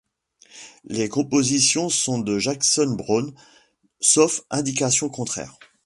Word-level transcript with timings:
Les 0.85 1.09
compositions 1.09 1.89
sont 1.89 2.17
de 2.17 2.39
Jackson 2.39 2.95
Browne, 2.97 3.35
sauf 3.99 4.41
indication 4.49 5.09
contraire. 5.09 5.59